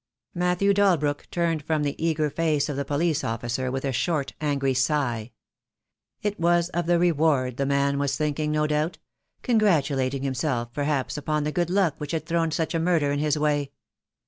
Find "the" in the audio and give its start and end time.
1.83-1.93, 2.75-2.83, 6.87-6.97, 7.57-7.67, 10.41-10.47, 11.43-11.51